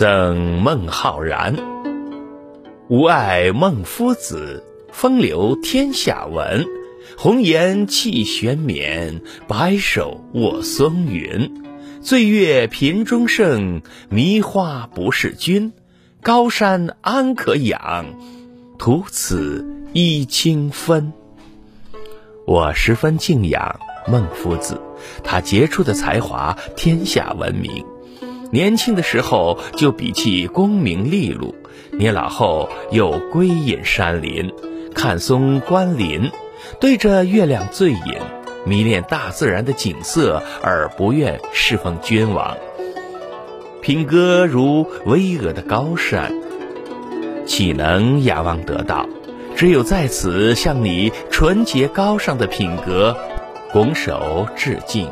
[0.00, 1.54] 赠孟浩然。
[2.88, 6.64] 吾爱孟夫子，风流天下闻。
[7.18, 11.62] 红颜弃玄冕，白首卧松云。
[12.00, 15.74] 醉月频中圣，迷花不是君。
[16.22, 18.06] 高山安可仰，
[18.78, 21.12] 徒此揖清芬。
[22.46, 23.78] 我十分敬仰
[24.08, 24.80] 孟夫子，
[25.22, 27.84] 他杰出的才华天下闻名。
[28.52, 31.54] 年轻的时候就笔气功名利禄，
[31.92, 34.52] 年老后又归隐山林，
[34.94, 36.30] 看松观林，
[36.80, 38.00] 对着月亮醉饮，
[38.66, 42.56] 迷恋大自然的景色而不愿侍奉君王。
[43.80, 46.34] 品格如巍峨的高山，
[47.46, 49.08] 岂能仰望得到？
[49.56, 53.16] 只有在此向你纯洁高尚的品格
[53.72, 55.08] 拱手致敬。